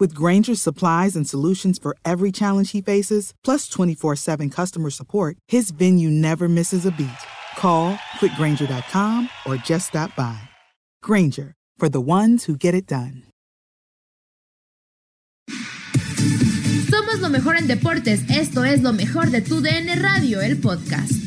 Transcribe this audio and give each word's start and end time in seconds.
With 0.00 0.14
Granger's 0.14 0.60
supplies 0.60 1.14
and 1.14 1.28
solutions 1.28 1.78
for 1.78 1.96
every 2.04 2.32
challenge 2.32 2.72
he 2.72 2.80
faces, 2.82 3.32
plus 3.44 3.68
24 3.68 4.16
7 4.16 4.50
customer 4.50 4.90
support, 4.90 5.36
his 5.48 5.70
venue 5.70 6.10
never 6.10 6.48
misses 6.48 6.84
a 6.84 6.90
beat. 6.90 7.10
Call 7.56 7.94
quickgranger.com 8.18 9.28
or 9.46 9.56
just 9.56 9.88
stop 9.88 10.14
by. 10.16 10.38
Granger, 11.02 11.54
for 11.78 11.88
the 11.88 12.00
ones 12.00 12.44
who 12.44 12.56
get 12.56 12.74
it 12.74 12.86
done. 12.86 13.22
Somos 16.90 17.20
lo 17.20 17.28
mejor 17.28 17.56
en 17.56 17.66
deportes. 17.66 18.22
Esto 18.30 18.64
es 18.64 18.82
lo 18.82 18.92
mejor 18.92 19.30
de 19.30 19.40
tu 19.40 19.60
DN 19.60 20.00
Radio, 20.00 20.40
el 20.40 20.56
podcast. 20.56 21.23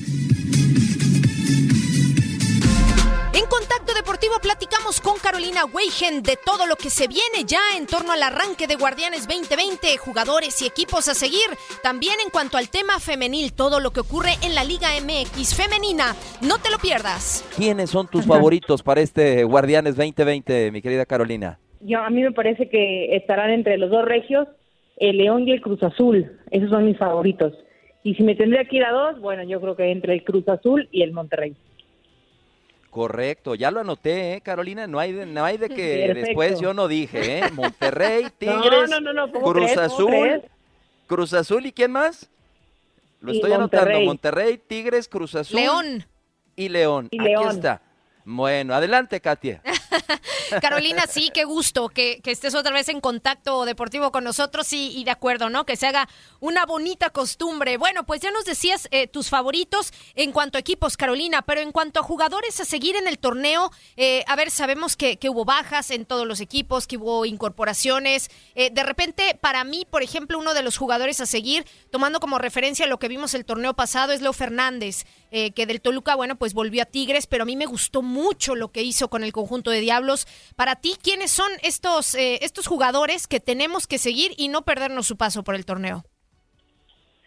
Deportivo 3.98 4.36
platicamos 4.40 5.02
con 5.02 5.17
Carolina 5.17 5.66
Weigen 5.66 6.22
de 6.22 6.38
todo 6.38 6.67
lo 6.67 6.76
que 6.76 6.92
se 6.92 7.08
viene 7.08 7.48
ya 7.48 7.59
en 7.76 7.88
torno 7.88 8.12
al 8.12 8.22
arranque 8.22 8.67
de 8.67 8.76
Guardianes 8.76 9.28
2020, 9.28 9.98
jugadores 9.98 10.62
y 10.62 10.67
equipos 10.67 11.08
a 11.08 11.16
seguir. 11.16 11.50
También 11.81 12.14
en 12.23 12.30
cuanto 12.30 12.58
al 12.58 12.70
tema 12.70 13.00
femenil, 13.00 13.53
todo 13.53 13.80
lo 13.80 13.90
que 13.90 14.02
ocurre 14.02 14.34
en 14.44 14.53
la 14.53 14.64
Liga 14.64 14.90
MX 15.02 15.56
femenina. 15.58 16.14
No 16.42 16.59
te 16.59 16.70
lo 16.70 16.78
pierdas. 16.78 17.44
¿Quiénes 17.58 17.90
son 17.90 18.08
tus 18.08 18.28
favoritos 18.28 18.84
para 18.84 19.02
este 19.02 19.44
Guardianes 19.44 19.95
2020, 19.95 20.72
mi 20.72 20.84
querida 20.84 21.08
Carolina? 21.08 21.58
Yo, 21.81 22.00
a 22.00 22.12
mí 22.12 22.22
me 22.22 22.31
parece 22.31 22.69
que 22.69 23.16
estarán 23.16 23.50
entre 23.50 23.79
los 23.79 23.90
dos 23.90 24.06
regios, 24.06 24.47
el 24.97 25.18
León 25.18 25.47
y 25.47 25.53
el 25.53 25.62
Cruz 25.62 25.81
Azul. 25.81 26.38
Esos 26.52 26.69
son 26.69 26.85
mis 26.85 27.00
favoritos. 27.00 27.53
Y 28.03 28.14
si 28.14 28.22
me 28.22 28.35
tendría 28.35 28.64
que 28.66 28.78
ir 28.78 28.84
a 28.84 28.91
dos, 28.91 29.19
bueno, 29.19 29.41
yo 29.44 29.59
creo 29.59 29.75
que 29.75 29.91
entre 29.91 30.14
el 30.14 30.24
Cruz 30.24 30.47
Azul 30.47 30.88
y 30.91 31.02
el 31.02 31.14
Monterrey. 31.14 31.56
Correcto, 32.97 33.53
ya 33.53 33.69
lo 33.69 33.81
anoté, 33.81 34.34
¿eh, 34.34 34.41
Carolina. 34.41 34.88
No 34.88 34.97
hay 34.97 35.12
de, 35.12 35.28
no 35.28 35.46
hay 35.46 35.58
de 35.58 35.69
que 35.69 36.06
Perfecto. 36.08 36.25
después 36.25 36.59
yo 36.59 36.74
no 36.74 36.88
dije, 36.88 37.38
¿eh? 37.38 37.52
Monterrey, 37.53 38.24
No, 38.41 38.62
Tigres, 38.62 38.90
no, 38.90 39.00
no, 39.00 39.13
no, 39.13 39.31
¿cómo 39.31 39.53
Cruz 39.53 39.78
Azul? 39.78 40.41
Cruz 41.06 41.31
Azul 41.35 41.68
y 41.68 41.72
quién 41.72 41.91
más? 41.91 42.28
Lo 43.22 43.31
Y 43.34 43.35
estoy 43.35 43.52
anotando. 43.52 43.85
Monterrey. 43.85 44.06
Monterrey, 44.08 44.58
Tigres, 44.58 45.08
Cruz 45.08 45.35
Azul 45.35 45.59
León. 45.59 46.08
y 46.56 46.69
León. 46.69 47.08
Y 47.12 47.19
Aquí 47.19 47.30
León. 47.30 47.50
está. 47.50 47.81
Bueno, 48.25 48.74
adelante, 48.74 49.22
Katia. 49.22 49.62
Carolina, 50.62 51.06
sí, 51.08 51.31
qué 51.34 51.44
gusto 51.44 51.90
que, 51.90 52.22
estés 52.25 52.56
otra 52.56 52.74
vez 52.74 52.90
en 52.90 53.02
contacto 53.02 53.66
deportivo 53.66 54.12
con 54.12 54.24
nosotros 54.24 54.72
y, 54.74 54.98
y 54.98 55.03
de 55.03 55.12
acuerdo, 55.12 55.50
¿no? 55.50 55.66
Que 55.66 55.75
se 55.75 55.88
haga 55.88 56.08
una 56.40 56.66
bonita 56.66 57.09
costumbre. 57.09 57.78
Bueno, 57.78 58.06
pues 58.06 58.22
ya 58.22 58.31
nos 58.31 58.46
decías 58.46 58.88
eh, 58.92 59.08
tus 59.08 59.30
favoritos 59.30 59.92
en 60.16 60.31
cuanto 60.31 60.58
a 60.58 60.62
equipos, 60.62 60.97
Carolina, 60.97 61.42
pero 61.42 61.62
en 61.62 61.72
cuanto 61.72 62.00
a 62.00 62.03
jugadores 62.03 62.59
a 62.59 62.66
seguir 62.66 62.96
en 62.96 63.08
el 63.08 63.20
torneo, 63.20 63.72
eh, 63.96 64.24
a 64.28 64.36
ver, 64.36 64.52
sabemos 64.52 64.96
que, 64.96 65.18
hubo 65.28 65.44
bajas 65.44 65.92
en 65.92 66.06
todos 66.06 66.26
los 66.26 66.40
equipos, 66.40 66.88
que 66.88 66.96
hubo 66.96 67.26
incorporaciones. 67.26 68.30
Eh, 68.56 68.70
de 68.72 68.84
repente, 68.84 69.38
para 69.40 69.66
mí, 69.66 69.86
por 69.90 70.03
ejemplo, 70.03 70.40
uno 70.40 70.53
de 70.53 70.64
los 70.64 70.78
jugadores 70.78 71.20
a 71.20 71.26
seguir, 71.26 71.66
tomando 71.92 72.22
como 72.22 72.38
referencia 72.38 72.88
lo 72.88 72.97
que 72.97 73.09
vimos 73.09 73.34
el 73.34 73.44
torneo 73.44 73.74
pasado, 73.74 74.14
es 74.14 74.22
Leo 74.22 74.31
Fernández, 74.31 75.06
que 75.30 75.66
del 75.66 75.81
Toluca, 75.81 76.16
bueno, 76.16 76.38
pues 76.38 76.53
volvió 76.53 76.81
a 76.81 76.86
Tigres, 76.86 77.28
pero 77.28 77.44
a 77.44 77.46
mí 77.46 77.58
me 77.58 77.66
gustó 77.66 78.02
mucho 78.02 78.56
lo 78.56 78.72
que 78.72 78.81
hizo 78.81 79.09
con 79.09 79.26
el 79.26 79.34
conjunto 79.34 79.72
de 79.72 79.77
Diablos. 79.80 80.28
Para 80.56 80.76
ti, 80.76 80.94
¿quiénes 81.02 81.32
son 81.32 81.50
estos, 81.64 82.16
eh, 82.16 82.40
estos 82.42 82.68
jugadores 82.68 83.28
que 83.28 83.40
tenemos 83.40 83.88
que 83.88 83.98
seguir 83.98 84.32
y 84.38 84.48
no 84.48 84.64
perdernos 84.64 85.08
su 85.08 85.18
paso 85.18 85.44
por 85.44 85.56
el 85.56 85.66
torneo? 85.66 86.04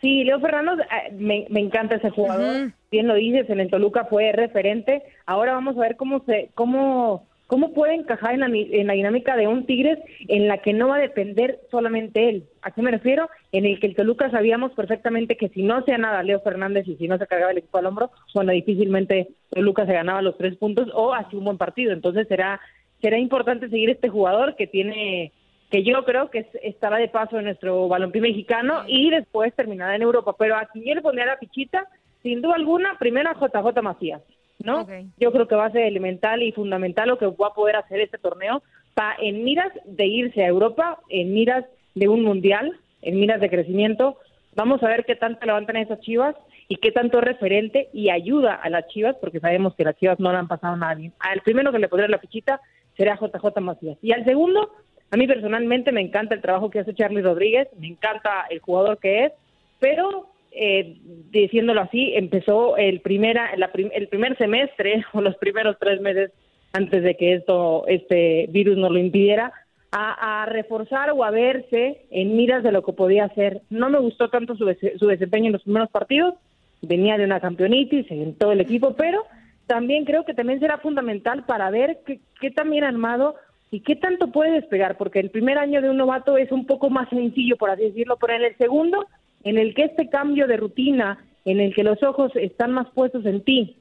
Sí, 0.00 0.24
Leo 0.24 0.40
Fernández, 0.40 0.86
eh, 0.86 1.12
me, 1.12 1.46
me 1.50 1.60
encanta 1.60 1.96
ese 1.96 2.10
jugador. 2.10 2.72
Bien 2.90 3.06
lo 3.06 3.14
dices, 3.14 3.48
en 3.50 3.60
el 3.60 3.70
Toluca 3.70 4.06
fue 4.06 4.32
referente. 4.32 5.02
Ahora 5.26 5.52
vamos 5.52 5.76
a 5.76 5.80
ver 5.80 5.96
cómo 5.96 6.24
se, 6.24 6.50
cómo, 6.54 7.26
cómo 7.50 7.72
puede 7.74 7.94
encajar 7.94 8.32
en 8.34 8.40
la, 8.40 8.46
en 8.46 8.86
la 8.86 8.92
dinámica 8.92 9.34
de 9.36 9.48
un 9.48 9.66
Tigres 9.66 9.98
en 10.28 10.46
la 10.46 10.58
que 10.58 10.72
no 10.72 10.86
va 10.88 10.96
a 10.96 11.00
depender 11.00 11.58
solamente 11.68 12.28
él. 12.28 12.44
¿A 12.62 12.70
qué 12.70 12.80
me 12.80 12.92
refiero? 12.92 13.28
En 13.50 13.66
el 13.66 13.80
que 13.80 13.88
el 13.88 13.96
Toluca 13.96 14.30
sabíamos 14.30 14.70
perfectamente 14.72 15.36
que 15.36 15.48
si 15.48 15.64
no 15.64 15.78
hacía 15.78 15.98
nada 15.98 16.22
Leo 16.22 16.40
Fernández 16.40 16.86
y 16.86 16.94
si 16.94 17.08
no 17.08 17.18
se 17.18 17.26
cargaba 17.26 17.50
el 17.50 17.58
equipo 17.58 17.78
al 17.78 17.86
hombro, 17.86 18.12
bueno, 18.34 18.52
difícilmente 18.52 19.30
Toluca 19.50 19.84
se 19.84 19.92
ganaba 19.92 20.22
los 20.22 20.38
tres 20.38 20.56
puntos 20.56 20.88
o 20.94 21.12
hacía 21.12 21.38
un 21.40 21.44
buen 21.44 21.58
partido. 21.58 21.92
Entonces 21.92 22.28
será, 22.28 22.60
será 23.02 23.18
importante 23.18 23.68
seguir 23.68 23.90
este 23.90 24.08
jugador 24.08 24.54
que 24.54 24.68
tiene 24.68 25.32
que 25.72 25.82
yo 25.84 26.04
creo 26.04 26.30
que 26.30 26.38
es- 26.40 26.58
estará 26.62 26.98
de 26.98 27.08
paso 27.08 27.36
en 27.38 27.44
nuestro 27.46 27.88
balompié 27.88 28.20
mexicano 28.20 28.84
y 28.86 29.10
después 29.10 29.52
terminará 29.54 29.96
en 29.96 30.02
Europa. 30.02 30.36
Pero 30.38 30.54
a 30.56 30.66
quien 30.66 30.84
yo 30.84 30.94
le 30.94 31.02
pondría 31.02 31.26
la 31.26 31.36
fichita, 31.36 31.86
sin 32.22 32.42
duda 32.42 32.54
alguna, 32.54 32.96
primero 32.98 33.28
a 33.30 33.34
JJ 33.34 33.82
Macías, 33.82 34.22
¿no? 34.64 34.84
Yo 35.18 35.32
creo 35.32 35.46
que 35.48 35.54
va 35.54 35.66
a 35.66 35.72
ser 35.72 35.82
elemental 35.82 36.42
y 36.42 36.52
fundamental 36.52 37.08
lo 37.08 37.18
que 37.18 37.26
va 37.26 37.48
a 37.48 37.54
poder 37.54 37.76
hacer 37.76 38.00
este 38.00 38.18
torneo 38.18 38.62
pa- 38.94 39.16
en 39.20 39.44
miras 39.44 39.72
de 39.84 40.06
irse 40.06 40.42
a 40.44 40.48
Europa, 40.48 40.98
en 41.08 41.32
miras 41.32 41.64
de 41.94 42.08
un 42.08 42.22
mundial, 42.22 42.78
en 43.02 43.18
miras 43.20 43.40
de 43.40 43.50
crecimiento. 43.50 44.16
Vamos 44.56 44.82
a 44.82 44.88
ver 44.88 45.04
qué 45.04 45.14
tanto 45.16 45.46
levantan 45.46 45.76
esas 45.76 46.00
chivas 46.00 46.34
y 46.68 46.76
qué 46.76 46.92
tanto 46.92 47.18
es 47.18 47.24
referente 47.24 47.88
y 47.92 48.10
ayuda 48.10 48.54
a 48.54 48.68
las 48.68 48.86
chivas, 48.88 49.16
porque 49.20 49.40
sabemos 49.40 49.74
que 49.74 49.84
las 49.84 49.96
chivas 49.96 50.18
no 50.20 50.30
le 50.32 50.38
han 50.38 50.48
pasado 50.48 50.76
nada 50.76 50.94
bien. 50.94 51.12
Al 51.20 51.40
primero 51.40 51.72
que 51.72 51.78
le 51.78 51.88
pondré 51.88 52.08
la 52.08 52.18
fichita 52.18 52.60
será 52.96 53.16
JJ 53.16 53.60
Macías. 53.60 53.96
Y 54.02 54.12
al 54.12 54.24
segundo, 54.24 54.70
a 55.10 55.16
mí 55.16 55.26
personalmente 55.26 55.90
me 55.92 56.00
encanta 56.00 56.34
el 56.34 56.42
trabajo 56.42 56.68
que 56.70 56.80
hace 56.80 56.94
Charlie 56.94 57.22
Rodríguez, 57.22 57.68
me 57.78 57.86
encanta 57.88 58.46
el 58.50 58.58
jugador 58.60 58.98
que 58.98 59.24
es, 59.26 59.32
pero 59.78 60.26
eh, 60.52 60.96
diciéndolo 61.30 61.80
así, 61.82 62.12
empezó 62.14 62.76
el, 62.76 63.00
primera, 63.00 63.56
la 63.56 63.70
prim- 63.72 63.90
el 63.94 64.08
primer 64.08 64.36
semestre 64.38 65.04
o 65.12 65.20
los 65.20 65.36
primeros 65.36 65.76
tres 65.78 66.00
meses 66.00 66.30
antes 66.72 67.02
de 67.02 67.16
que 67.16 67.34
esto, 67.34 67.84
este 67.88 68.46
virus 68.50 68.76
nos 68.76 68.90
lo 68.92 68.98
impidiera, 68.98 69.52
a, 69.92 70.42
a 70.42 70.46
reforzar 70.46 71.10
o 71.10 71.24
a 71.24 71.30
verse 71.32 72.02
en 72.12 72.36
miras 72.36 72.62
de 72.62 72.70
lo 72.70 72.82
que 72.84 72.92
podía 72.92 73.24
hacer. 73.24 73.62
No 73.70 73.90
me 73.90 73.98
gustó 73.98 74.28
tanto 74.28 74.54
su, 74.54 74.72
su 74.98 75.06
desempeño 75.08 75.46
en 75.46 75.52
los 75.54 75.62
primeros 75.64 75.90
partidos, 75.90 76.34
venía 76.82 77.18
de 77.18 77.24
una 77.24 77.40
campeonitis 77.40 78.08
en 78.10 78.34
todo 78.36 78.52
el 78.52 78.60
equipo, 78.60 78.94
pero 78.94 79.24
también 79.66 80.04
creo 80.04 80.24
que 80.24 80.32
también 80.34 80.60
será 80.60 80.78
fundamental 80.78 81.44
para 81.44 81.70
ver 81.70 81.98
qué, 82.06 82.20
qué 82.40 82.50
tan 82.52 82.70
bien 82.70 82.84
armado 82.84 83.34
y 83.72 83.80
qué 83.80 83.96
tanto 83.96 84.28
puede 84.32 84.52
despegar, 84.52 84.96
porque 84.96 85.18
el 85.20 85.30
primer 85.30 85.58
año 85.58 85.82
de 85.82 85.90
un 85.90 85.96
novato 85.96 86.36
es 86.38 86.50
un 86.52 86.66
poco 86.66 86.88
más 86.88 87.08
sencillo, 87.08 87.56
por 87.56 87.70
así 87.70 87.82
decirlo, 87.82 88.16
pero 88.20 88.34
en 88.34 88.42
el 88.44 88.56
segundo, 88.56 89.06
en 89.44 89.58
el 89.58 89.74
que 89.74 89.84
este 89.84 90.08
cambio 90.08 90.46
de 90.46 90.56
rutina, 90.56 91.24
en 91.44 91.60
el 91.60 91.74
que 91.74 91.84
los 91.84 92.02
ojos 92.02 92.32
están 92.34 92.72
más 92.72 92.88
puestos 92.90 93.24
en 93.26 93.42
ti, 93.42 93.76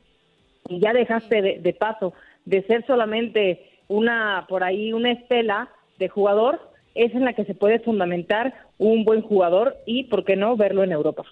y 0.67 0.79
ya 0.79 0.94
dejaste 0.94 1.41
de, 1.41 1.59
de 1.59 1.73
paso 1.73 2.13
de 2.45 2.63
ser 2.63 2.85
solamente 2.85 3.65
una, 3.88 4.45
por 4.47 4.63
ahí, 4.63 4.94
una 4.94 5.11
estela 5.11 5.69
de 5.97 6.09
jugador, 6.09 6.59
es 6.95 7.13
en 7.13 7.25
la 7.25 7.33
que 7.33 7.45
se 7.45 7.56
puede 7.56 7.79
fundamentar 7.79 8.53
un 8.77 9.03
buen 9.03 9.21
jugador 9.21 9.77
y, 9.85 10.06
¿por 10.06 10.25
qué 10.25 10.35
no, 10.35 10.56
verlo 10.56 10.83
en 10.83 10.91
Europa? 10.91 11.23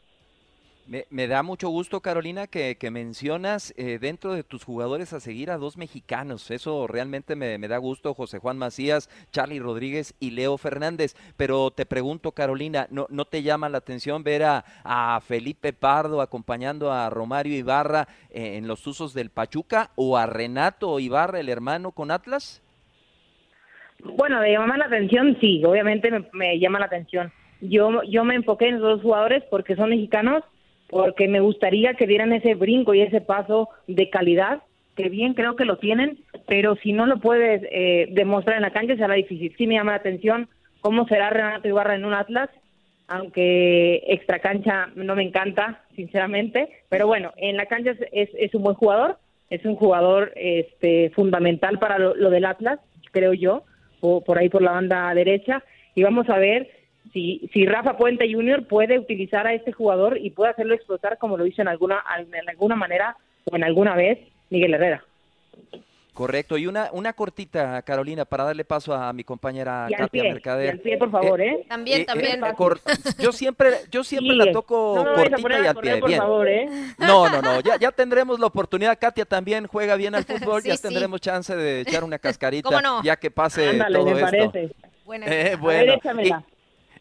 Me, 0.87 1.27
da 1.27 1.43
mucho 1.43 1.67
gusto, 1.67 1.99
Carolina, 1.99 2.47
que, 2.47 2.77
mencionas 2.89 3.73
eh, 3.75 3.99
dentro 3.99 4.33
de 4.33 4.43
tus 4.43 4.63
jugadores 4.63 5.11
a 5.11 5.19
seguir 5.19 5.51
a 5.51 5.57
dos 5.57 5.75
mexicanos. 5.75 6.49
Eso 6.49 6.87
realmente 6.87 7.35
me, 7.35 7.59
da 7.59 7.77
gusto, 7.77 8.13
José 8.13 8.39
Juan 8.39 8.57
Macías, 8.57 9.09
Charlie 9.31 9.59
Rodríguez 9.59 10.15
y 10.21 10.31
Leo 10.31 10.57
Fernández. 10.57 11.17
Pero 11.35 11.71
te 11.71 11.85
pregunto, 11.85 12.31
Carolina, 12.31 12.87
¿no, 12.89 13.05
no 13.09 13.25
te 13.25 13.43
llama 13.43 13.67
la 13.67 13.79
atención 13.79 14.23
ver 14.23 14.43
a, 14.43 15.19
Felipe 15.27 15.73
Pardo 15.73 16.21
acompañando 16.21 16.93
a 16.93 17.09
Romario 17.09 17.57
Ibarra 17.57 18.07
eh, 18.29 18.55
en 18.55 18.67
los 18.67 18.87
usos 18.87 19.13
del 19.13 19.29
Pachuca 19.29 19.89
o 19.95 20.17
a 20.17 20.25
Renato 20.25 20.99
Ibarra, 21.01 21.41
el 21.41 21.49
hermano, 21.49 21.91
con 21.91 22.11
Atlas? 22.11 22.61
Bueno, 23.99 24.39
me 24.39 24.53
llama 24.53 24.77
la 24.77 24.85
atención, 24.85 25.37
sí, 25.41 25.61
obviamente 25.65 26.09
me, 26.11 26.25
me 26.31 26.59
llama 26.59 26.79
la 26.79 26.85
atención. 26.85 27.33
Yo, 27.59 28.03
yo 28.03 28.23
me 28.23 28.35
enfoqué 28.35 28.69
en 28.69 28.75
esos 28.75 28.87
dos 28.87 29.01
jugadores 29.01 29.43
porque 29.49 29.75
son 29.75 29.89
mexicanos 29.89 30.43
porque 30.89 31.27
me 31.27 31.39
gustaría 31.39 31.93
que 31.93 32.07
dieran 32.07 32.33
ese 32.33 32.55
brinco 32.55 32.93
y 32.93 33.01
ese 33.01 33.21
paso 33.21 33.69
de 33.87 34.09
calidad, 34.09 34.61
que 34.95 35.09
bien 35.09 35.33
creo 35.33 35.55
que 35.55 35.65
lo 35.65 35.77
tienen, 35.77 36.19
pero 36.47 36.75
si 36.77 36.93
no 36.93 37.05
lo 37.05 37.19
puedes 37.19 37.61
eh, 37.71 38.07
demostrar 38.11 38.57
en 38.57 38.63
la 38.63 38.71
cancha 38.71 38.95
será 38.95 39.13
difícil. 39.13 39.53
Sí 39.57 39.67
me 39.67 39.75
llama 39.75 39.91
la 39.91 39.97
atención 39.97 40.49
cómo 40.81 41.07
será 41.07 41.29
Renato 41.29 41.67
Ibarra 41.67 41.95
en 41.95 42.05
un 42.05 42.13
Atlas, 42.13 42.49
aunque 43.07 44.03
extra 44.07 44.39
cancha 44.39 44.89
no 44.95 45.15
me 45.15 45.23
encanta, 45.23 45.81
sinceramente, 45.95 46.69
pero 46.89 47.07
bueno, 47.07 47.33
en 47.37 47.57
la 47.57 47.65
cancha 47.65 47.91
es, 48.11 48.29
es, 48.33 48.53
un 48.53 48.63
buen 48.63 48.75
jugador, 48.75 49.17
es 49.49 49.63
un 49.65 49.75
jugador 49.75 50.33
este, 50.35 51.09
fundamental 51.11 51.79
para 51.79 51.99
lo, 51.99 52.29
del 52.29 52.45
Atlas, 52.45 52.79
creo 53.11 53.33
yo, 53.33 53.63
por 54.01 54.37
ahí 54.37 54.49
por 54.49 54.61
la 54.61 54.71
banda 54.71 55.13
derecha, 55.13 55.63
y 55.95 56.03
vamos 56.03 56.29
a 56.29 56.37
ver 56.37 56.69
si, 57.13 57.49
si 57.53 57.65
Rafa 57.65 57.97
Puente 57.97 58.31
Jr. 58.31 58.67
puede 58.67 58.99
utilizar 58.99 59.47
a 59.47 59.53
este 59.53 59.71
jugador 59.71 60.17
y 60.17 60.31
puede 60.31 60.51
hacerlo 60.51 60.73
explotar 60.73 61.17
como 61.17 61.37
lo 61.37 61.45
hizo 61.45 61.61
en 61.61 61.67
alguna, 61.67 62.03
en 62.17 62.49
alguna 62.49 62.75
manera 62.75 63.17
o 63.45 63.55
en 63.55 63.63
alguna 63.63 63.95
vez 63.95 64.19
Miguel 64.49 64.73
Herrera. 64.73 65.03
Correcto, 66.17 66.57
y 66.57 66.65
una, 66.65 66.89
una 66.93 67.13
cortita, 67.13 67.79
Carolina, 67.83 68.25
para 68.25 68.45
darle 68.45 68.65
paso 68.65 68.91
a 68.91 69.13
mi 69.13 69.23
compañera 69.23 69.87
Katia 69.95 70.23
Mercader. 70.23 70.65
Y 70.65 70.69
al 70.69 70.79
pie, 70.79 70.97
por 70.97 71.11
favor, 71.11 71.39
¿eh? 71.39 71.49
¿eh? 71.49 71.65
También, 71.69 72.01
eh, 72.01 72.05
también. 72.05 72.43
Eh, 72.43 72.53
yo 73.19 73.31
siempre, 73.31 73.69
yo 73.91 74.03
siempre 74.03 74.35
la 74.35 74.51
toco 74.51 74.95
cortita 74.95 75.63
y 75.63 75.67
al 75.67 75.75
pie. 75.75 75.97
Por 75.97 76.11
favor, 76.11 76.47
¿eh? 76.49 76.67
No, 76.97 77.29
no, 77.29 77.39
no, 77.39 77.59
ya, 77.59 77.77
ya 77.77 77.91
tendremos 77.91 78.39
la 78.39 78.47
oportunidad. 78.47 78.97
Katia 78.99 79.25
también 79.25 79.67
juega 79.67 79.95
bien 79.95 80.15
al 80.15 80.23
fútbol, 80.25 80.63
ya 80.63 80.75
tendremos 80.77 81.21
chance 81.21 81.55
de 81.55 81.81
echar 81.81 82.03
una 82.03 82.17
cascarita, 82.17 82.81
ya 83.03 83.15
que 83.17 83.29
pase 83.29 83.69
Ándale, 83.69 83.99
todo 83.99 84.05
me 84.05 84.11
esto. 84.13 84.51
Parece. 84.51 84.75
Bueno, 85.05 85.25
bueno. 85.59 86.45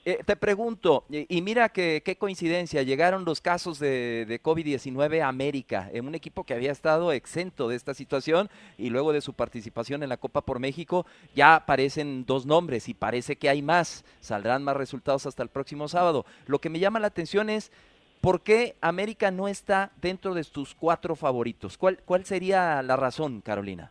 Eh, 0.09 0.21
te 0.25 0.37
pregunto, 0.37 1.05
y 1.11 1.43
mira 1.43 1.69
qué 1.69 2.17
coincidencia, 2.17 2.85
llegaron 2.85 3.25
los 3.25 3.41
casos 3.41 3.81
de, 3.81 4.25
de 4.25 4.41
COVID-19 4.41 5.21
a 5.21 5.27
América, 5.27 5.91
en 5.93 6.07
un 6.07 6.15
equipo 6.15 6.45
que 6.45 6.55
había 6.55 6.71
estado 6.71 7.11
exento 7.11 7.67
de 7.69 7.75
esta 7.75 7.93
situación 7.93 8.49
y 8.79 8.91
luego 8.91 9.13
de 9.13 9.21
su 9.21 9.33
participación 9.33 10.05
en 10.05 10.09
la 10.09 10.17
Copa 10.17 10.43
por 10.43 10.61
México 10.61 11.07
ya 11.35 11.57
aparecen 11.57 12.25
dos 12.25 12.47
nombres 12.47 12.89
y 12.89 12.95
parece 12.95 13.35
que 13.35 13.49
hay 13.49 13.63
más, 13.63 14.05
saldrán 14.21 14.63
más 14.63 14.77
resultados 14.77 15.27
hasta 15.27 15.43
el 15.43 15.49
próximo 15.49 15.89
sábado. 15.89 16.25
Lo 16.47 16.61
que 16.61 16.71
me 16.71 16.79
llama 16.79 17.01
la 17.01 17.09
atención 17.09 17.51
es, 17.51 17.73
¿por 18.21 18.43
qué 18.43 18.77
América 18.81 19.33
no 19.33 19.49
está 19.49 19.91
dentro 20.01 20.35
de 20.35 20.45
tus 20.45 20.77
cuatro 20.77 21.17
favoritos? 21.17 21.77
¿Cuál, 21.77 21.99
cuál 22.05 22.25
sería 22.25 22.81
la 22.83 22.95
razón, 22.95 23.41
Carolina? 23.41 23.91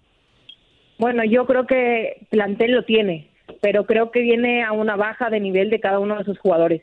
Bueno, 0.97 1.25
yo 1.25 1.45
creo 1.45 1.67
que 1.67 2.25
plantel 2.29 2.71
lo 2.71 2.85
tiene 2.85 3.34
pero 3.61 3.85
creo 3.85 4.11
que 4.11 4.21
viene 4.21 4.63
a 4.63 4.71
una 4.71 4.95
baja 4.95 5.29
de 5.29 5.39
nivel 5.39 5.69
de 5.69 5.79
cada 5.79 5.99
uno 5.99 6.17
de 6.17 6.23
sus 6.23 6.39
jugadores. 6.39 6.81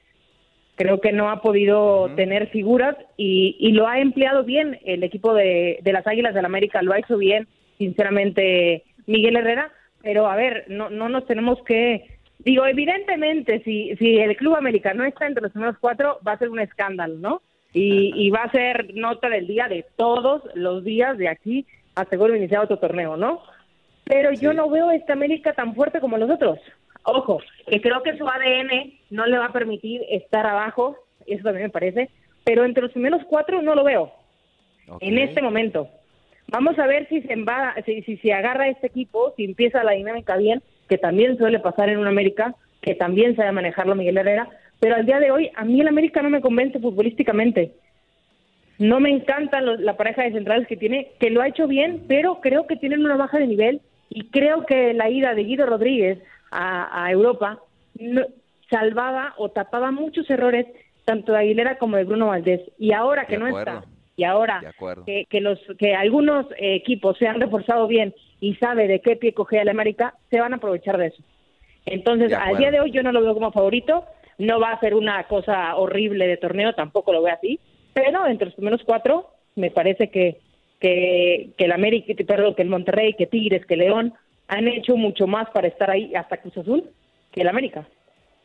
Creo 0.76 1.00
que 1.00 1.12
no 1.12 1.30
ha 1.30 1.42
podido 1.42 2.10
tener 2.16 2.48
figuras 2.48 2.96
y, 3.16 3.72
lo 3.72 3.86
ha 3.86 4.00
empleado 4.00 4.42
bien 4.42 4.78
el 4.84 5.02
equipo 5.02 5.34
de, 5.34 5.80
las 5.84 6.06
Águilas 6.06 6.34
del 6.34 6.42
la 6.42 6.48
América, 6.48 6.82
lo 6.82 6.92
ha 6.92 6.98
hecho 6.98 7.18
bien, 7.18 7.46
sinceramente, 7.78 8.84
Miguel 9.06 9.36
Herrera, 9.36 9.70
pero 10.02 10.26
a 10.26 10.36
ver, 10.36 10.64
no, 10.68 10.90
no 10.90 11.08
nos 11.08 11.26
tenemos 11.26 11.62
que... 11.64 12.06
Digo, 12.38 12.66
evidentemente, 12.66 13.62
si, 13.64 13.94
si 13.96 14.18
el 14.18 14.36
Club 14.36 14.56
América 14.56 14.94
no 14.94 15.04
está 15.04 15.26
entre 15.26 15.42
los 15.42 15.52
primeros 15.52 15.76
cuatro, 15.78 16.18
va 16.26 16.32
a 16.32 16.38
ser 16.38 16.48
un 16.48 16.58
escándalo, 16.58 17.14
¿no? 17.16 17.42
Y, 17.72 18.12
y 18.16 18.30
va 18.30 18.42
a 18.42 18.50
ser 18.50 18.94
nota 18.94 19.28
del 19.28 19.46
día 19.46 19.68
de 19.68 19.84
todos 19.96 20.42
los 20.54 20.82
días 20.82 21.16
de 21.18 21.28
aquí 21.28 21.66
hasta 21.94 22.16
que 22.16 22.36
iniciado 22.36 22.64
otro 22.64 22.78
torneo, 22.78 23.16
¿no? 23.16 23.42
Pero 24.04 24.32
yo 24.32 24.52
no 24.52 24.68
veo 24.68 24.90
esta 24.90 25.12
América 25.12 25.52
tan 25.52 25.74
fuerte 25.74 26.00
como 26.00 26.18
los 26.18 26.30
otros. 26.30 26.58
Ojo, 27.04 27.40
que 27.66 27.80
creo 27.80 28.02
que 28.02 28.16
su 28.16 28.26
ADN 28.26 28.92
no 29.10 29.26
le 29.26 29.38
va 29.38 29.46
a 29.46 29.52
permitir 29.52 30.02
estar 30.08 30.46
abajo, 30.46 30.96
eso 31.26 31.42
también 31.44 31.66
me 31.66 31.70
parece, 31.70 32.10
pero 32.44 32.64
entre 32.64 32.82
los 32.82 32.92
primeros 32.92 33.22
cuatro 33.28 33.62
no 33.62 33.74
lo 33.74 33.84
veo 33.84 34.12
en 35.00 35.18
este 35.18 35.42
momento. 35.42 35.88
Vamos 36.48 36.78
a 36.78 36.86
ver 36.86 37.08
si 37.08 37.22
se, 37.22 37.36
va, 37.36 37.74
si, 37.86 38.02
si 38.02 38.16
se 38.18 38.32
agarra 38.32 38.68
este 38.68 38.88
equipo, 38.88 39.32
si 39.36 39.44
empieza 39.44 39.84
la 39.84 39.92
dinámica 39.92 40.36
bien, 40.36 40.62
que 40.88 40.98
también 40.98 41.38
suele 41.38 41.58
pasar 41.58 41.88
en 41.88 41.98
un 41.98 42.06
América, 42.06 42.54
que 42.80 42.94
también 42.94 43.36
sabe 43.36 43.52
manejarlo 43.52 43.94
Miguel 43.94 44.18
Herrera, 44.18 44.48
pero 44.80 44.96
al 44.96 45.06
día 45.06 45.20
de 45.20 45.30
hoy 45.30 45.50
a 45.54 45.64
mí 45.64 45.80
el 45.80 45.88
América 45.88 46.22
no 46.22 46.30
me 46.30 46.40
convence 46.40 46.78
futbolísticamente. 46.78 47.72
No 48.78 48.98
me 49.00 49.10
encanta 49.10 49.60
la 49.60 49.96
pareja 49.96 50.22
de 50.22 50.32
centrales 50.32 50.66
que 50.66 50.76
tiene, 50.76 51.12
que 51.20 51.30
lo 51.30 51.40
ha 51.40 51.48
hecho 51.48 51.68
bien, 51.68 52.04
pero 52.08 52.40
creo 52.40 52.66
que 52.66 52.76
tienen 52.76 53.04
una 53.04 53.16
baja 53.16 53.38
de 53.38 53.46
nivel 53.46 53.80
y 54.14 54.24
creo 54.28 54.66
que 54.66 54.92
la 54.92 55.08
ida 55.08 55.34
de 55.34 55.44
Guido 55.44 55.64
Rodríguez 55.64 56.18
a, 56.50 57.10
Europa 57.10 57.60
salvaba 58.70 59.32
o 59.38 59.48
tapaba 59.48 59.90
muchos 59.90 60.28
errores 60.28 60.66
tanto 61.06 61.32
de 61.32 61.38
Aguilera 61.38 61.78
como 61.78 61.96
de 61.96 62.04
Bruno 62.04 62.26
Valdés. 62.26 62.60
Y 62.78 62.92
ahora 62.92 63.24
que 63.24 63.38
no 63.38 63.46
está, 63.46 63.84
y 64.16 64.24
ahora 64.24 64.60
que, 65.06 65.40
los 65.40 65.58
que 65.78 65.94
algunos 65.94 66.44
equipos 66.58 67.16
se 67.16 67.26
han 67.26 67.40
reforzado 67.40 67.86
bien 67.86 68.14
y 68.38 68.54
sabe 68.56 68.86
de 68.86 69.00
qué 69.00 69.16
pie 69.16 69.32
coge 69.32 69.62
el 69.62 69.70
América, 69.70 70.14
se 70.30 70.40
van 70.40 70.52
a 70.52 70.56
aprovechar 70.56 70.98
de 70.98 71.06
eso. 71.06 71.22
Entonces, 71.86 72.34
al 72.34 72.58
día 72.58 72.70
de 72.70 72.80
hoy 72.80 72.90
yo 72.90 73.02
no 73.02 73.12
lo 73.12 73.22
veo 73.22 73.32
como 73.32 73.50
favorito, 73.50 74.04
no 74.36 74.60
va 74.60 74.72
a 74.72 74.80
ser 74.80 74.94
una 74.94 75.24
cosa 75.24 75.74
horrible 75.76 76.26
de 76.26 76.36
torneo, 76.36 76.74
tampoco 76.74 77.14
lo 77.14 77.22
veo 77.22 77.34
así, 77.34 77.58
pero 77.94 78.26
entre 78.26 78.46
los 78.46 78.54
primeros 78.56 78.82
cuatro 78.84 79.30
me 79.56 79.70
parece 79.70 80.10
que 80.10 80.38
que, 80.82 81.50
que 81.56 81.64
el 81.64 81.72
América, 81.72 82.12
perdón, 82.26 82.54
que 82.56 82.62
el 82.62 82.68
Monterrey, 82.68 83.14
que 83.14 83.26
Tigres, 83.26 83.64
que 83.64 83.76
León 83.76 84.12
han 84.48 84.68
hecho 84.68 84.96
mucho 84.96 85.26
más 85.26 85.48
para 85.50 85.68
estar 85.68 85.90
ahí 85.90 86.14
hasta 86.14 86.36
Cruz 86.36 86.58
Azul 86.58 86.90
que 87.30 87.40
el 87.40 87.48
América 87.48 87.86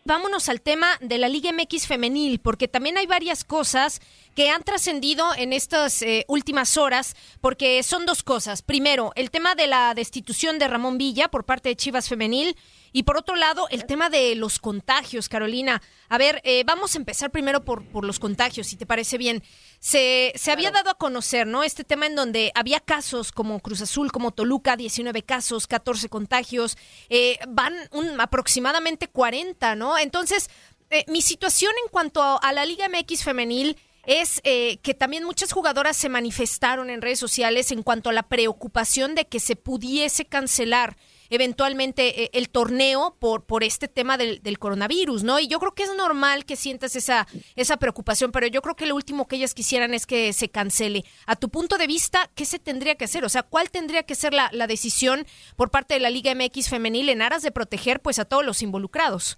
vámonos 0.07 0.47
al 0.47 0.61
tema 0.61 0.87
de 1.01 1.17
la 1.17 1.27
Liga 1.27 1.51
MX 1.51 1.85
femenil, 1.85 2.39
porque 2.39 2.69
también 2.69 2.97
hay 2.97 3.05
varias 3.05 3.43
cosas 3.43 3.99
que 4.35 4.49
han 4.49 4.63
trascendido 4.63 5.25
en 5.37 5.51
estas 5.51 6.01
eh, 6.01 6.23
últimas 6.29 6.77
horas, 6.77 7.15
porque 7.41 7.83
son 7.83 8.05
dos 8.05 8.23
cosas. 8.23 8.61
Primero, 8.61 9.11
el 9.15 9.29
tema 9.29 9.53
de 9.53 9.67
la 9.67 9.93
destitución 9.93 10.59
de 10.59 10.69
Ramón 10.69 10.97
Villa 10.97 11.27
por 11.27 11.43
parte 11.43 11.69
de 11.69 11.75
Chivas 11.75 12.07
Femenil. 12.07 12.55
Y 12.97 13.03
por 13.03 13.15
otro 13.15 13.35
lado, 13.35 13.67
el 13.69 13.85
tema 13.85 14.09
de 14.09 14.33
los 14.33 14.57
contagios, 14.57 15.29
Carolina. 15.29 15.83
A 16.09 16.17
ver, 16.17 16.41
eh, 16.43 16.63
vamos 16.65 16.95
a 16.95 16.97
empezar 16.97 17.29
primero 17.29 17.63
por, 17.63 17.85
por 17.85 18.03
los 18.03 18.17
contagios, 18.17 18.65
si 18.65 18.75
te 18.75 18.87
parece 18.87 19.19
bien. 19.19 19.43
Se, 19.79 20.33
se 20.35 20.51
había 20.51 20.71
dado 20.71 20.89
a 20.89 20.95
conocer, 20.95 21.45
¿no? 21.45 21.61
Este 21.61 21.83
tema 21.83 22.07
en 22.07 22.15
donde 22.15 22.51
había 22.55 22.79
casos 22.79 23.31
como 23.31 23.59
Cruz 23.59 23.83
Azul, 23.83 24.11
como 24.11 24.31
Toluca, 24.31 24.75
19 24.75 25.21
casos, 25.21 25.67
14 25.67 26.09
contagios, 26.09 26.75
eh, 27.09 27.37
van 27.47 27.75
un, 27.91 28.19
aproximadamente 28.19 29.07
40, 29.07 29.75
¿no? 29.75 29.95
Entonces, 29.99 30.49
eh, 30.89 31.05
mi 31.07 31.21
situación 31.21 31.73
en 31.85 31.91
cuanto 31.91 32.23
a, 32.23 32.51
la 32.51 32.65
Liga 32.65 32.89
MX 32.89 33.23
femenil 33.23 33.77
es 34.07 34.41
eh, 34.43 34.79
que 34.81 34.95
también 34.95 35.23
muchas 35.23 35.53
jugadoras 35.53 35.97
se 35.97 36.09
manifestaron 36.09 36.89
en 36.89 37.03
redes 37.03 37.19
sociales 37.19 37.71
en 37.71 37.83
cuanto 37.83 38.09
a 38.09 38.13
la 38.13 38.23
preocupación 38.23 39.13
de 39.13 39.27
que 39.27 39.39
se 39.39 39.55
pudiese 39.55 40.25
cancelar 40.25 40.97
eventualmente 41.29 42.23
eh, 42.23 42.29
el 42.33 42.49
torneo 42.49 43.15
por, 43.19 43.45
por 43.45 43.63
este 43.63 43.87
tema 43.87 44.17
del, 44.17 44.41
coronavirus, 44.59 45.23
¿no? 45.23 45.39
Y 45.39 45.47
yo 45.47 45.59
creo 45.59 45.71
que 45.71 45.83
es 45.83 45.95
normal 45.95 46.45
que 46.45 46.55
sientas 46.55 46.95
esa, 46.95 47.27
esa 47.55 47.77
preocupación, 47.77 48.31
pero 48.31 48.47
yo 48.47 48.61
creo 48.61 48.75
que 48.75 48.85
lo 48.85 48.95
último 48.95 49.27
que 49.27 49.35
ellas 49.35 49.53
quisieran 49.53 49.93
es 49.93 50.05
que 50.05 50.33
se 50.33 50.49
cancele. 50.49 51.03
A 51.25 51.35
tu 51.35 51.49
punto 51.49 51.77
de 51.77 51.87
vista, 51.87 52.29
¿qué 52.35 52.45
se 52.45 52.59
tendría 52.59 52.95
que 52.95 53.05
hacer? 53.05 53.23
O 53.23 53.29
sea, 53.29 53.43
¿cuál 53.43 53.69
tendría 53.69 54.03
que 54.03 54.15
ser 54.15 54.33
la, 54.33 54.49
la 54.51 54.67
decisión 54.67 55.25
por 55.55 55.69
parte 55.69 55.93
de 55.93 55.99
la 55.99 56.09
Liga 56.09 56.33
MX 56.33 56.69
femenil 56.69 57.09
en 57.09 57.21
aras 57.21 57.43
de 57.43 57.51
proteger 57.51 57.99
pues 57.99 58.19
a 58.19 58.25
todos 58.25 58.45
los 58.45 58.61
involucrados? 58.61 59.37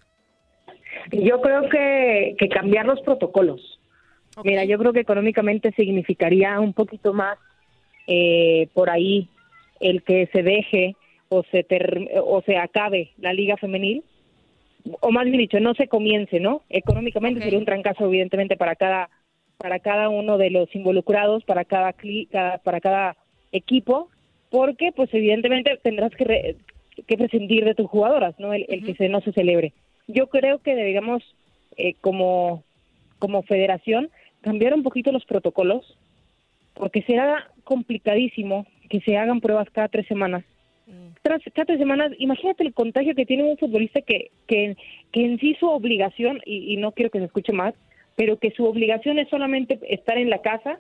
Yo 1.12 1.42
creo 1.42 1.70
que, 1.70 2.36
que 2.38 2.50
cambiar 2.50 2.86
los 2.86 3.02
protocolos. 3.02 3.80
Mira, 4.44 4.64
yo 4.64 4.78
creo 4.78 4.94
que 4.94 5.02
económicamente 5.02 5.72
significaría 5.72 6.60
un 6.60 6.74
poquito 6.74 7.14
más 7.14 7.38
eh, 8.08 8.70
por 8.74 8.90
ahí 8.90 9.30
el 9.80 10.04
que 10.04 10.28
se 10.32 10.44
deje 10.44 10.96
o 11.30 11.44
se, 11.52 11.66
o 12.22 12.42
se 12.42 12.58
acabe 12.58 13.12
la 13.18 13.34
liga 13.34 13.56
femenil, 13.58 14.04
o 15.00 15.12
más 15.12 15.26
bien 15.26 15.38
dicho, 15.38 15.60
no 15.60 15.74
se 15.76 15.88
comience, 15.88 16.40
¿no? 16.40 16.64
Económicamente 16.70 17.42
sería 17.42 17.60
un 17.60 17.66
trancazo, 17.66 18.06
evidentemente, 18.06 18.58
para 18.58 18.76
cada, 18.76 19.10
para 19.58 19.80
cada 19.80 20.10
uno 20.10 20.38
de 20.38 20.50
los 20.50 20.74
involucrados, 20.76 21.44
para 21.44 21.66
cada, 21.66 21.94
para 22.64 22.82
cada 22.82 23.18
equipo, 23.52 24.10
porque, 24.50 24.92
pues, 24.92 25.14
evidentemente 25.14 25.78
tendrás 25.84 26.12
que, 26.16 26.56
que 27.06 27.18
prescindir 27.18 27.66
de 27.66 27.76
tus 27.76 27.88
jugadoras, 27.88 28.40
¿no? 28.40 28.54
El, 28.54 28.84
que 28.84 28.96
se, 28.96 29.10
no 29.10 29.22
se 29.22 29.32
celebre. 29.32 29.74
Yo 30.08 30.28
creo 30.28 30.60
que 30.60 30.76
deberíamos, 30.76 31.24
eh, 31.78 31.94
como, 32.02 32.64
como 33.20 33.44
federación, 33.44 34.10
cambiar 34.42 34.74
un 34.74 34.82
poquito 34.82 35.12
los 35.12 35.26
protocolos, 35.26 35.98
porque 36.74 37.04
será 37.04 37.52
complicadísimo 37.64 38.66
que 38.90 39.02
se 39.02 39.18
hagan 39.18 39.42
pruebas 39.42 39.70
cada 39.70 39.90
tres 39.90 40.08
semanas. 40.08 40.44
Tras, 41.22 41.42
cada 41.54 41.66
tres 41.66 41.80
semanas, 41.80 42.12
imagínate 42.18 42.64
el 42.64 42.74
contagio 42.74 43.16
que 43.16 43.26
tiene 43.26 43.44
un 43.44 43.58
futbolista 43.58 44.02
que, 44.02 44.32
que, 44.48 44.76
que 45.12 45.26
en 45.26 45.40
sí 45.40 45.56
su 45.60 45.68
obligación, 45.68 46.40
y, 46.46 46.74
y 46.74 46.78
no 46.78 46.92
quiero 46.92 47.12
que 47.12 47.20
se 47.20 47.26
escuche 47.26 47.54
más, 47.54 47.74
pero 48.16 48.38
que 48.38 48.52
su 48.52 48.66
obligación 48.66 49.20
es 49.20 49.30
solamente 49.30 49.80
estar 49.88 50.18
en 50.18 50.30
la 50.30 50.42
casa 50.42 50.80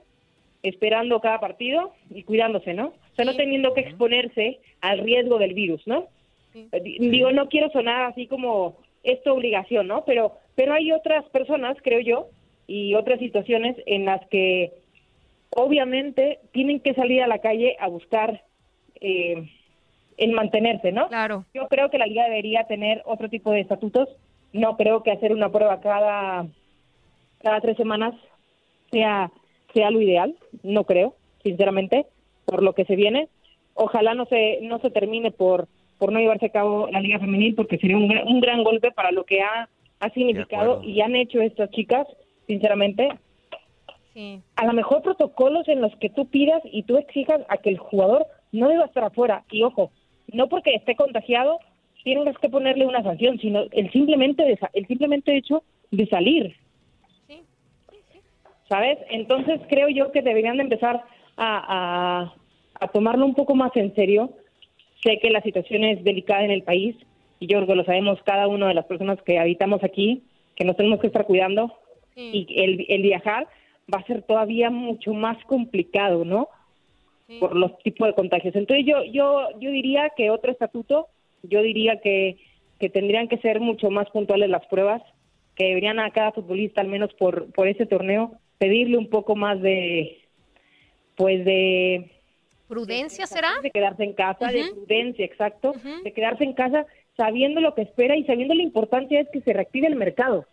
esperando 0.63 1.21
cada 1.21 1.39
partido 1.39 1.93
y 2.09 2.23
cuidándose, 2.23 2.73
¿no? 2.73 2.87
O 2.87 3.15
sea, 3.15 3.25
no 3.25 3.35
teniendo 3.35 3.73
que 3.73 3.81
exponerse 3.81 4.59
al 4.81 4.99
riesgo 4.99 5.37
del 5.37 5.53
virus, 5.53 5.85
¿no? 5.87 6.07
Digo, 6.53 7.31
no 7.31 7.47
quiero 7.47 7.69
sonar 7.71 8.11
así 8.11 8.27
como 8.27 8.77
es 9.03 9.21
tu 9.23 9.31
obligación, 9.31 9.87
¿no? 9.87 10.03
Pero, 10.05 10.33
pero 10.55 10.73
hay 10.73 10.91
otras 10.91 11.23
personas, 11.29 11.77
creo 11.81 12.01
yo, 12.01 12.27
y 12.67 12.93
otras 12.95 13.19
situaciones 13.19 13.77
en 13.85 14.05
las 14.05 14.25
que 14.27 14.73
obviamente 15.51 16.39
tienen 16.51 16.79
que 16.79 16.93
salir 16.93 17.21
a 17.23 17.27
la 17.27 17.39
calle 17.39 17.75
a 17.79 17.87
buscar 17.87 18.43
eh, 19.01 19.49
en 20.19 20.33
mantenerse, 20.33 20.91
¿no? 20.91 21.07
Claro. 21.07 21.45
Yo 21.53 21.67
creo 21.67 21.89
que 21.89 21.97
la 21.97 22.05
liga 22.05 22.23
debería 22.25 22.65
tener 22.65 23.01
otro 23.05 23.29
tipo 23.29 23.51
de 23.51 23.61
estatutos. 23.61 24.09
No 24.53 24.77
creo 24.77 25.01
que 25.03 25.11
hacer 25.11 25.31
una 25.33 25.49
prueba 25.51 25.79
cada 25.81 26.45
cada 27.41 27.61
tres 27.61 27.77
semanas 27.77 28.13
sea 28.91 29.31
sea 29.73 29.89
lo 29.91 30.01
ideal. 30.01 30.35
No 30.63 30.83
creo, 30.83 31.15
sinceramente, 31.43 32.05
por 32.45 32.61
lo 32.63 32.73
que 32.73 32.85
se 32.85 32.95
viene. 32.95 33.29
Ojalá 33.75 34.13
no 34.13 34.25
se 34.25 34.59
no 34.61 34.79
se 34.79 34.89
termine 34.91 35.31
por 35.31 35.67
por 35.97 36.11
no 36.11 36.19
llevarse 36.19 36.47
a 36.47 36.51
cabo 36.51 36.87
la 36.91 37.01
liga 37.01 37.19
femenil 37.19 37.55
porque 37.55 37.77
sería 37.77 37.97
un, 37.97 38.07
gran- 38.07 38.27
un 38.27 38.39
gran 38.39 38.63
golpe 38.63 38.91
para 38.91 39.11
lo 39.11 39.23
que 39.25 39.41
ha 39.41 39.69
ha 40.01 40.09
significado 40.11 40.81
y 40.81 41.01
han 41.01 41.15
hecho 41.15 41.41
estas 41.41 41.69
chicas, 41.71 42.07
sinceramente, 42.47 43.09
Sí. 44.13 44.41
a 44.55 44.65
lo 44.65 44.73
mejor 44.73 45.01
protocolos 45.01 45.67
en 45.67 45.81
los 45.81 45.95
que 45.97 46.09
tú 46.09 46.25
pidas 46.27 46.61
y 46.65 46.83
tú 46.83 46.97
exijas 46.97 47.41
a 47.47 47.57
que 47.57 47.69
el 47.69 47.77
jugador 47.77 48.25
no 48.51 48.67
deba 48.69 48.85
estar 48.85 49.03
afuera. 49.03 49.43
Y 49.51 49.61
ojo, 49.63 49.91
no 50.33 50.47
porque 50.47 50.75
esté 50.75 50.95
contagiado 50.95 51.59
tienes 52.03 52.37
que 52.37 52.49
ponerle 52.49 52.85
una 52.85 53.03
sanción, 53.03 53.39
sino 53.39 53.63
el 53.71 53.91
simplemente 53.91 54.43
de 54.43 54.57
el 54.73 54.87
simplemente 54.87 55.35
hecho 55.35 55.63
de 55.91 56.07
salir. 56.07 56.55
Sí. 57.27 57.41
¿Sabes? 58.69 58.97
Entonces 59.09 59.59
creo 59.69 59.89
yo 59.89 60.11
que 60.11 60.21
deberían 60.21 60.57
de 60.57 60.63
empezar 60.63 61.03
a, 61.37 62.23
a, 62.25 62.33
a 62.79 62.87
tomarlo 62.89 63.25
un 63.25 63.35
poco 63.35 63.55
más 63.55 63.75
en 63.75 63.93
serio. 63.95 64.31
Sé 65.03 65.19
que 65.19 65.29
la 65.29 65.41
situación 65.41 65.83
es 65.83 66.03
delicada 66.03 66.43
en 66.43 66.51
el 66.51 66.63
país 66.63 66.95
y 67.39 67.47
yo 67.47 67.57
creo 67.57 67.67
que 67.67 67.75
lo 67.75 67.85
sabemos 67.85 68.19
cada 68.23 68.47
una 68.47 68.67
de 68.67 68.73
las 68.73 68.85
personas 68.85 69.21
que 69.23 69.39
habitamos 69.39 69.83
aquí, 69.83 70.23
que 70.55 70.65
nos 70.65 70.75
tenemos 70.77 70.99
que 70.99 71.07
estar 71.07 71.25
cuidando 71.25 71.73
Sí. 72.15 72.45
y 72.49 72.61
el, 72.61 72.85
el 72.89 73.01
viajar 73.03 73.47
va 73.93 73.99
a 73.99 74.05
ser 74.05 74.23
todavía 74.23 74.69
mucho 74.69 75.13
más 75.13 75.37
complicado, 75.45 76.25
¿no? 76.25 76.49
Sí. 77.29 77.37
Por 77.39 77.55
los 77.55 77.77
tipos 77.83 78.07
de 78.07 78.15
contagios. 78.15 78.55
Entonces 78.55 78.87
yo 78.87 79.03
yo 79.03 79.49
yo 79.59 79.69
diría 79.69 80.09
que 80.17 80.31
otro 80.31 80.51
estatuto, 80.51 81.07
yo 81.43 81.61
diría 81.61 81.99
que 82.01 82.37
que 82.79 82.89
tendrían 82.89 83.27
que 83.27 83.37
ser 83.37 83.59
mucho 83.59 83.91
más 83.91 84.09
puntuales 84.09 84.49
las 84.49 84.65
pruebas, 84.65 85.03
que 85.55 85.65
deberían 85.65 85.99
a 85.99 86.09
cada 86.09 86.31
futbolista 86.31 86.81
al 86.81 86.87
menos 86.87 87.13
por 87.13 87.51
por 87.53 87.67
ese 87.67 87.85
torneo 87.85 88.31
pedirle 88.57 88.97
un 88.97 89.09
poco 89.11 89.35
más 89.35 89.61
de 89.61 90.17
pues 91.15 91.45
de 91.45 92.09
¿Prudencia 92.67 93.27
será? 93.27 93.59
de 93.61 93.69
quedarse 93.69 94.03
en 94.03 94.13
casa, 94.13 94.47
de 94.51 94.63
prudencia, 94.73 95.23
exacto, 95.25 95.73
de 96.03 96.11
quedarse 96.11 96.43
en 96.43 96.53
casa 96.53 96.87
sabiendo 97.15 97.61
lo 97.61 97.75
que 97.75 97.83
espera 97.83 98.15
y 98.17 98.23
sabiendo 98.25 98.55
la 98.55 98.63
importancia 98.63 99.19
es 99.19 99.27
que 99.29 99.41
se 99.41 99.53
reactive 99.53 99.85
el 99.85 99.95
mercado 99.97 100.47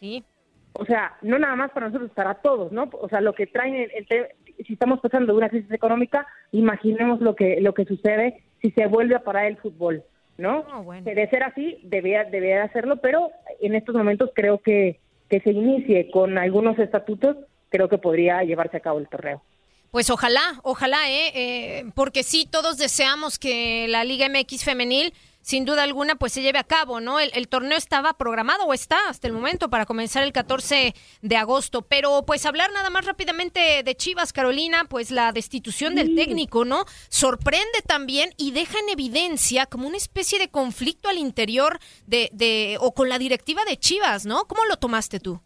Sí. 0.00 0.24
o 0.72 0.84
sea, 0.86 1.16
no 1.20 1.38
nada 1.38 1.56
más 1.56 1.72
para 1.72 1.86
nosotros, 1.88 2.10
para 2.14 2.34
todos, 2.36 2.72
¿no? 2.72 2.88
O 2.92 3.08
sea, 3.08 3.20
lo 3.20 3.34
que 3.34 3.46
traen, 3.46 3.74
el, 3.74 3.90
el 4.08 4.28
si 4.66 4.72
estamos 4.74 5.00
pasando 5.00 5.34
una 5.34 5.48
crisis 5.48 5.70
económica, 5.70 6.26
imaginemos 6.52 7.20
lo 7.20 7.34
que 7.34 7.60
lo 7.60 7.74
que 7.74 7.84
sucede 7.84 8.42
si 8.60 8.70
se 8.70 8.86
vuelve 8.86 9.16
a 9.16 9.24
parar 9.24 9.46
el 9.46 9.56
fútbol, 9.56 10.04
¿no? 10.38 10.64
Ah, 10.70 10.78
bueno. 10.78 11.04
De 11.04 11.28
ser 11.28 11.42
así, 11.42 11.80
debería, 11.82 12.24
debería 12.24 12.62
hacerlo, 12.62 12.96
pero 12.96 13.30
en 13.60 13.74
estos 13.74 13.94
momentos 13.94 14.30
creo 14.34 14.58
que, 14.58 15.00
que 15.28 15.40
se 15.40 15.50
inicie 15.50 16.10
con 16.10 16.38
algunos 16.38 16.78
estatutos, 16.78 17.36
creo 17.68 17.88
que 17.88 17.98
podría 17.98 18.42
llevarse 18.44 18.76
a 18.76 18.80
cabo 18.80 19.00
el 19.00 19.08
torneo. 19.08 19.42
Pues 19.90 20.08
ojalá, 20.08 20.40
ojalá, 20.62 21.10
¿eh? 21.10 21.32
Eh, 21.34 21.84
porque 21.94 22.22
sí, 22.22 22.48
todos 22.50 22.78
deseamos 22.78 23.38
que 23.38 23.86
la 23.88 24.04
Liga 24.04 24.26
MX 24.28 24.64
femenil, 24.64 25.12
sin 25.42 25.64
duda 25.64 25.82
alguna, 25.82 26.14
pues 26.14 26.32
se 26.32 26.40
lleve 26.40 26.58
a 26.58 26.64
cabo, 26.64 27.00
¿no? 27.00 27.20
El, 27.20 27.30
el 27.34 27.48
torneo 27.48 27.76
estaba 27.76 28.14
programado 28.14 28.64
o 28.64 28.72
está 28.72 28.96
hasta 29.08 29.26
el 29.26 29.34
momento 29.34 29.68
para 29.68 29.86
comenzar 29.86 30.22
el 30.22 30.32
14 30.32 30.94
de 31.20 31.36
agosto, 31.36 31.82
pero 31.82 32.22
pues 32.26 32.46
hablar 32.46 32.70
nada 32.72 32.90
más 32.90 33.04
rápidamente 33.04 33.82
de 33.82 33.94
Chivas, 33.94 34.32
Carolina, 34.32 34.86
pues 34.88 35.10
la 35.10 35.32
destitución 35.32 35.94
del 35.94 36.14
técnico, 36.14 36.64
¿no? 36.64 36.84
Sorprende 37.08 37.82
también 37.86 38.30
y 38.38 38.52
deja 38.52 38.78
en 38.78 38.88
evidencia 38.88 39.66
como 39.66 39.86
una 39.86 39.96
especie 39.96 40.38
de 40.38 40.48
conflicto 40.48 41.08
al 41.08 41.18
interior 41.18 41.78
de, 42.06 42.30
de 42.32 42.76
o 42.80 42.92
con 42.92 43.08
la 43.08 43.18
directiva 43.18 43.62
de 43.68 43.76
Chivas, 43.76 44.24
¿no? 44.26 44.44
¿Cómo 44.46 44.64
lo 44.68 44.76
tomaste 44.76 45.20
tú? 45.20 45.40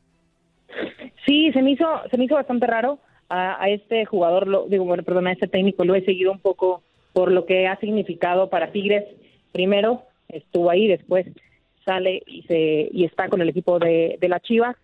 Sí, 1.25 1.50
se 1.53 1.62
me 1.62 1.73
hizo, 1.73 1.87
se 2.11 2.19
me 2.19 2.25
hizo 2.25 2.35
bastante 2.35 2.67
raro 2.67 2.99
a, 3.29 3.62
a 3.62 3.69
este 3.71 4.05
jugador, 4.05 4.47
lo, 4.47 4.67
digo, 4.67 4.85
bueno, 4.85 5.03
perdón, 5.03 5.26
a 5.26 5.33
este 5.33 5.49
técnico 5.49 5.85
lo 5.85 5.95
he 5.95 6.05
seguido 6.05 6.31
un 6.31 6.38
poco 6.38 6.83
por 7.12 7.33
lo 7.33 7.47
que 7.47 7.67
ha 7.67 7.79
significado 7.79 8.50
para 8.50 8.73
Tigres. 8.73 9.05
Primero 9.53 10.03
estuvo 10.29 10.71
ahí, 10.71 10.87
después 10.88 11.26
sale 11.85 12.23
y 12.26 12.43
se 12.43 12.88
y 12.93 13.05
está 13.05 13.29
con 13.29 13.41
el 13.41 13.49
equipo 13.49 13.79
de, 13.79 14.19
de 14.21 14.29
la 14.29 14.41
Chivas. 14.41 14.76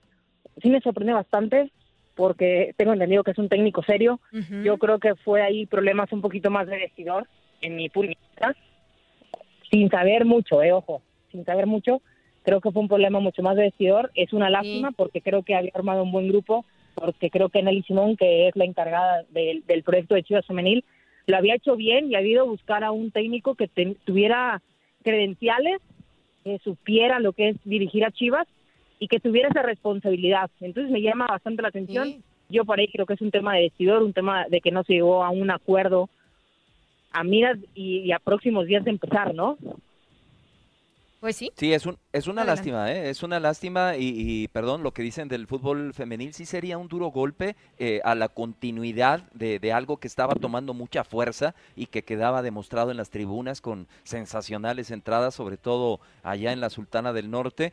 Sí 0.63 0.71
me 0.71 0.81
sorprende 0.81 1.13
bastante 1.13 1.71
porque 2.15 2.75
tengo 2.77 2.93
entendido 2.93 3.25
que 3.25 3.33
es 3.33 3.39
un 3.39 3.49
técnico 3.49 3.83
serio. 3.83 4.21
Ujú. 4.33 4.63
Yo 4.63 4.79
creo 4.79 4.99
que 4.99 5.15
fue 5.17 5.43
ahí 5.43 5.67
problemas 5.67 6.13
un 6.13 6.21
poquito 6.21 6.51
más 6.51 6.67
de 6.67 6.77
vestidor 6.77 7.27
en 7.61 7.77
mi 7.77 7.89
vista, 7.89 8.55
sin 9.71 9.89
saber 9.89 10.25
mucho, 10.25 10.63
eh, 10.63 10.73
ojo, 10.73 11.03
sin 11.31 11.45
saber 11.45 11.67
mucho. 11.67 12.03
Creo 12.43 12.61
que 12.61 12.71
fue 12.71 12.83
un 12.83 12.89
problema 12.89 13.21
mucho 13.21 13.43
más 13.43 13.57
de 13.57 13.63
vestidor. 13.63 14.11
Es 14.15 14.33
una 14.33 14.51
lástima 14.51 14.91
porque 14.93 15.21
creo 15.21 15.43
que 15.43 15.55
había 15.55 15.71
armado 15.75 16.03
un 16.03 16.13
buen 16.13 16.29
grupo, 16.29 16.65
porque 16.95 17.31
creo 17.31 17.49
que 17.49 17.63
Nelly 17.63 17.83
Simón, 17.83 18.17
que 18.17 18.49
es 18.49 18.57
la 18.57 18.65
encargada 18.65 19.25
del, 19.31 19.65
del 19.67 19.83
proyecto 19.85 20.15
de 20.15 20.25
Chivas 20.25 20.47
Femenil, 20.47 20.85
lo 21.27 21.37
había 21.37 21.55
hecho 21.55 21.77
bien 21.77 22.11
y 22.11 22.15
ha 22.15 22.19
habido 22.19 22.47
buscar 22.47 22.85
a 22.85 22.91
un 22.91 23.11
técnico 23.11 23.55
que 23.55 23.69
tuviera 24.05 24.61
credenciales, 25.03 25.81
que 26.45 26.59
supiera 26.59 27.21
lo 27.21 27.33
que 27.33 27.51
es 27.51 27.57
dirigir 27.65 28.05
a 28.05 28.11
Chivas 28.11 28.47
y 28.99 29.09
que 29.09 29.21
tuviera 29.21 29.49
esa 29.49 29.63
responsabilidad. 29.63 30.51
Entonces 30.61 30.91
me 30.91 31.03
llama 31.03 31.27
bastante 31.27 31.63
la 31.63 31.69
atención. 31.69 32.09
Sí. 32.09 32.23
Yo 32.49 32.65
por 32.65 32.79
ahí 32.79 32.89
creo 32.89 33.07
que 33.07 33.15
es 33.15 33.21
un 33.21 33.31
tema 33.31 33.55
de 33.55 33.63
vestidor, 33.63 34.03
un 34.03 34.13
tema 34.13 34.47
de 34.49 34.61
que 34.61 34.71
no 34.71 34.83
se 34.85 34.95
llegó 34.95 35.25
a 35.25 35.31
un 35.31 35.51
acuerdo 35.51 36.09
a 37.13 37.25
miras 37.25 37.59
y, 37.75 37.99
y 37.99 38.13
a 38.13 38.19
próximos 38.19 38.67
días 38.67 38.85
de 38.85 38.91
empezar, 38.91 39.35
¿no? 39.35 39.59
Pues 41.23 41.37
sí. 41.37 41.53
Sí, 41.57 41.73
es, 41.73 41.87
un, 41.87 41.97
es 42.13 42.27
una 42.27 42.43
Adelante. 42.43 42.73
lástima, 42.73 42.91
¿eh? 42.91 43.09
es 43.09 43.23
una 43.23 43.39
lástima 43.39 43.97
y, 43.97 44.09
y, 44.17 44.49
perdón, 44.49 44.83
lo 44.83 44.93
que 44.93 45.03
dicen 45.03 45.29
del 45.29 45.47
fútbol 45.47 45.95
femenil 45.95 46.35
sí 46.35 46.45
sería 46.47 46.79
un 46.79 46.89
duro 46.89 47.13
golpe 47.13 47.55
eh, 47.79 48.01
a 48.03 48.17
la 48.17 48.29
continuidad 48.29 49.31
de, 49.33 49.61
de 49.61 49.73
algo 49.73 49.99
que 49.99 50.09
estaba 50.09 50.35
tomando 50.35 50.75
mucha 50.75 51.05
fuerza 51.05 51.55
y 51.77 51.87
que 51.87 52.03
quedaba 52.03 52.43
demostrado 52.43 52.91
en 52.91 52.97
las 52.97 53.11
tribunas 53.11 53.61
con 53.61 53.87
sensacionales 54.03 54.91
entradas, 54.91 55.37
sobre 55.37 55.59
todo 55.59 56.01
allá 56.25 56.51
en 56.51 56.61
la 56.61 56.71
Sultana 56.71 57.13
del 57.13 57.31
Norte. 57.31 57.73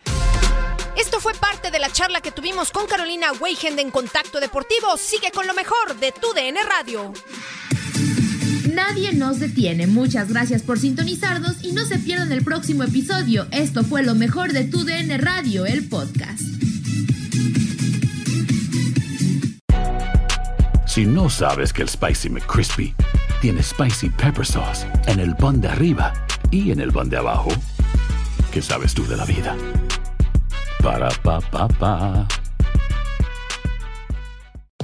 Esto 0.95 1.19
fue 1.19 1.33
parte 1.33 1.71
de 1.71 1.79
la 1.79 1.89
charla 1.89 2.21
que 2.21 2.29
tuvimos 2.31 2.69
con 2.69 2.85
Carolina 2.85 3.31
Weigen 3.41 3.79
en 3.79 3.89
Contacto 3.89 4.39
Deportivo. 4.39 4.95
Sigue 4.95 5.31
con 5.31 5.47
lo 5.47 5.55
mejor 5.55 5.95
de 5.95 6.11
tu 6.11 6.33
DN 6.33 6.59
Radio. 6.65 7.11
Nadie 8.87 9.13
nos 9.13 9.41
detiene. 9.41 9.87
Muchas 9.87 10.29
gracias 10.29 10.61
por 10.61 10.79
sintonizarnos 10.79 11.65
y 11.65 11.73
no 11.73 11.83
se 11.83 11.99
pierdan 11.99 12.31
el 12.31 12.45
próximo 12.45 12.83
episodio. 12.83 13.45
Esto 13.51 13.83
fue 13.83 14.03
lo 14.03 14.15
mejor 14.15 14.53
de 14.53 14.63
tu 14.63 14.85
DN 14.85 15.17
Radio, 15.17 15.65
el 15.65 15.89
podcast. 15.89 16.41
Si 20.87 21.05
no 21.05 21.29
sabes 21.29 21.73
que 21.73 21.81
el 21.81 21.89
Spicy 21.89 22.29
McCrispy 22.29 22.95
tiene 23.41 23.61
Spicy 23.61 24.09
Pepper 24.11 24.45
Sauce 24.45 24.87
en 25.07 25.19
el 25.19 25.35
pan 25.35 25.59
de 25.59 25.67
arriba 25.67 26.13
y 26.49 26.71
en 26.71 26.79
el 26.79 26.93
pan 26.93 27.09
de 27.09 27.17
abajo, 27.17 27.49
¿qué 28.49 28.61
sabes 28.61 28.93
tú 28.93 29.05
de 29.07 29.17
la 29.17 29.25
vida? 29.25 29.57
Para, 30.81 31.09
pa, 31.21 31.41
pa, 31.41 31.67
pa. 31.67 32.27